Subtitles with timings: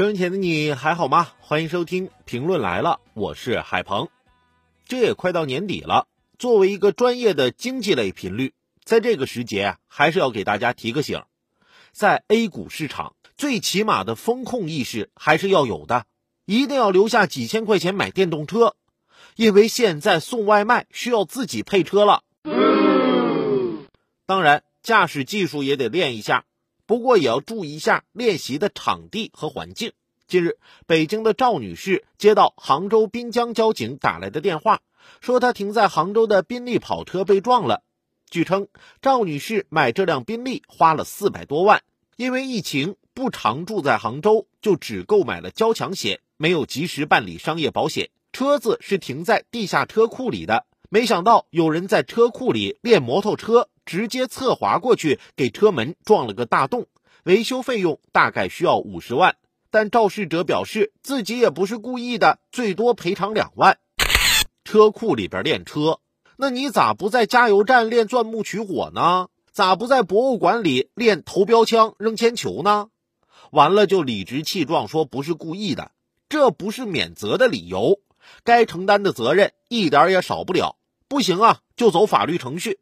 [0.00, 1.28] 收音前的你还好吗？
[1.40, 4.08] 欢迎收听评论来了，我是海鹏。
[4.86, 6.06] 这也快到年底了，
[6.38, 11.24] 作为一个专业的经济类频率，在这个时节，还是要给大家提个醒，
[11.92, 16.06] 在 A 股市场，最起码的风控意识还是要有的，
[16.46, 18.76] 一定要留下几千块钱买电动车，
[19.36, 22.22] 因为现在送外卖需要自己配车了。
[24.24, 26.46] 当然，驾驶技术也得练一下。
[26.86, 29.92] 不过也要注意一下练习的场地和环境。
[30.30, 34.80] 近日，北京的赵女士接到杭州滨江交警打来的电话，
[35.20, 37.82] 说她停在杭州的宾利跑车被撞了。
[38.30, 38.68] 据称，
[39.02, 41.82] 赵女士买这辆宾利花了四百多万，
[42.14, 48.10] 因为疫情不常住在杭州，就只购买了交强险，没有及时办理商业保险。
[48.32, 53.68] 车子是停在地下车库里的，没想到有人在车库里练摩托车。
[53.84, 56.86] 直接侧滑过去，给车门撞了个大洞，
[57.24, 59.34] 维修费用大概需要五十万。
[59.70, 63.78] 但肇事者表示自己也不是故意的，最多赔偿两万。
[64.64, 66.00] 车库里边练车，
[66.36, 69.28] 那你咋不在加油站练钻木取火呢？
[69.52, 72.88] 咋不在博物馆里练投标枪、扔铅球呢？
[73.50, 75.90] 完了就理直气壮说不是故意的，
[76.28, 77.98] 这不是免责的理由，
[78.44, 80.76] 该承担的责任一点也少不了。
[81.08, 82.78] 不行啊，就走法律程序。